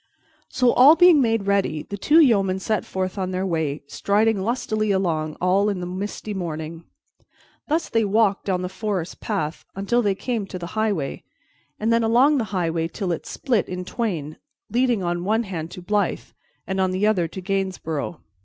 So, 0.49 0.71
all 0.71 0.95
being 0.95 1.21
made 1.21 1.45
ready, 1.45 1.83
the 1.83 1.95
two 1.95 2.19
yeomen 2.19 2.57
set 2.57 2.85
forth 2.85 3.19
on 3.19 3.29
their 3.29 3.45
way, 3.45 3.83
striding 3.85 4.41
lustily 4.41 4.89
along 4.89 5.37
all 5.39 5.69
in 5.69 5.79
the 5.79 5.85
misty 5.85 6.33
morning. 6.33 6.85
Thus 7.67 7.87
they 7.87 8.03
walked 8.03 8.45
down 8.45 8.63
the 8.63 8.67
forest 8.67 9.19
path 9.21 9.63
until 9.75 10.01
they 10.01 10.15
came 10.15 10.47
to 10.47 10.57
the 10.57 10.65
highway, 10.73 11.23
and 11.79 11.93
then 11.93 12.01
along 12.03 12.39
the 12.39 12.45
highway 12.45 12.87
till 12.87 13.11
it 13.11 13.27
split 13.27 13.69
in 13.69 13.85
twain, 13.85 14.37
leading 14.71 15.03
on 15.03 15.23
one 15.23 15.43
hand 15.43 15.69
to 15.69 15.83
Blyth 15.83 16.33
and 16.65 16.81
on 16.81 16.89
the 16.89 17.05
other 17.05 17.27
to 17.27 17.39
Gainsborough. 17.39 18.21